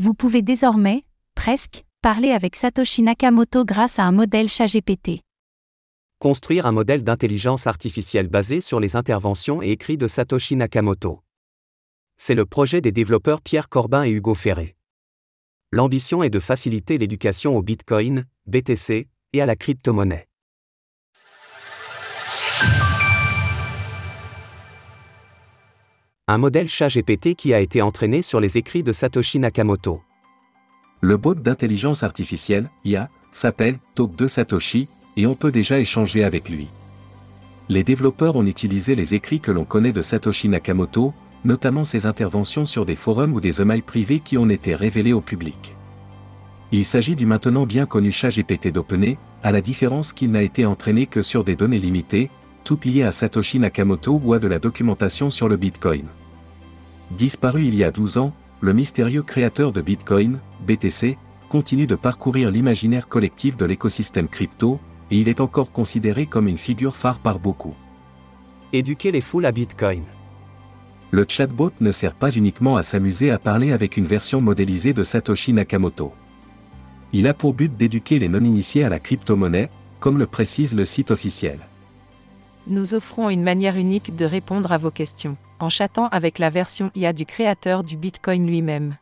[0.00, 1.02] Vous pouvez désormais,
[1.34, 5.22] presque, parler avec Satoshi Nakamoto grâce à un modèle ChatGPT.
[6.20, 11.24] Construire un modèle d'intelligence artificielle basé sur les interventions et écrits de Satoshi Nakamoto.
[12.16, 14.76] C'est le projet des développeurs Pierre Corbin et Hugo Ferré.
[15.72, 20.27] L'ambition est de faciliter l'éducation au Bitcoin, BTC, et à la crypto-monnaie.
[26.30, 30.02] Un modèle chat GPT qui a été entraîné sur les écrits de Satoshi Nakamoto.
[31.00, 36.50] Le bot d'intelligence artificielle, IA, s'appelle Talk 2 Satoshi, et on peut déjà échanger avec
[36.50, 36.68] lui.
[37.70, 41.14] Les développeurs ont utilisé les écrits que l'on connaît de Satoshi Nakamoto,
[41.46, 45.22] notamment ses interventions sur des forums ou des emails privés qui ont été révélés au
[45.22, 45.76] public.
[46.72, 50.66] Il s'agit du maintenant bien connu chat GPT d'OpenAI, à la différence qu'il n'a été
[50.66, 52.28] entraîné que sur des données limitées,
[52.68, 56.04] toutes liées à Satoshi Nakamoto ou à de la documentation sur le Bitcoin.
[57.10, 61.16] Disparu il y a 12 ans, le mystérieux créateur de Bitcoin, BTC,
[61.48, 66.58] continue de parcourir l'imaginaire collectif de l'écosystème crypto, et il est encore considéré comme une
[66.58, 67.74] figure phare par beaucoup.
[68.74, 70.02] Éduquer les foules à Bitcoin.
[71.10, 75.04] Le chatbot ne sert pas uniquement à s'amuser à parler avec une version modélisée de
[75.04, 76.12] Satoshi Nakamoto.
[77.14, 81.10] Il a pour but d'éduquer les non-initiés à la crypto-monnaie, comme le précise le site
[81.10, 81.60] officiel.
[82.70, 86.90] Nous offrons une manière unique de répondre à vos questions, en chattant avec la version
[86.94, 88.98] IA du créateur du Bitcoin lui-même.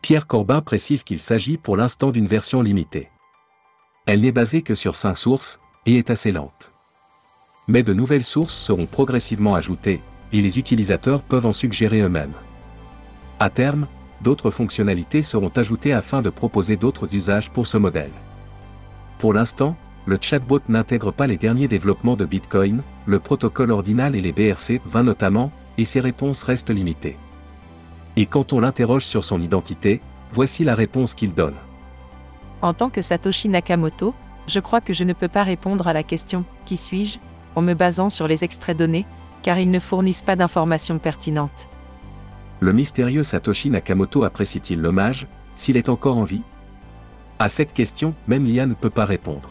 [0.00, 3.10] Pierre Corbin précise qu'il s'agit pour l'instant d'une version limitée.
[4.06, 6.72] Elle n'est basée que sur 5 sources, et est assez lente.
[7.66, 10.00] Mais de nouvelles sources seront progressivement ajoutées,
[10.32, 12.34] et les utilisateurs peuvent en suggérer eux-mêmes.
[13.40, 13.88] À terme,
[14.20, 18.12] d'autres fonctionnalités seront ajoutées afin de proposer d'autres usages pour ce modèle.
[19.18, 19.76] Pour l'instant,
[20.06, 25.02] le chatbot n'intègre pas les derniers développements de Bitcoin, le protocole ordinal et les BRC20
[25.02, 27.16] notamment, et ses réponses restent limitées.
[28.16, 30.00] Et quand on l'interroge sur son identité,
[30.32, 31.54] voici la réponse qu'il donne.
[32.62, 34.14] En tant que Satoshi Nakamoto,
[34.46, 37.18] je crois que je ne peux pas répondre à la question Qui suis-je
[37.54, 39.06] en me basant sur les extraits donnés,
[39.42, 41.68] car ils ne fournissent pas d'informations pertinentes.
[42.60, 46.42] Le mystérieux Satoshi Nakamoto apprécie-t-il l'hommage, s'il est encore en vie?
[47.38, 49.50] À cette question, même l'IA ne peut pas répondre.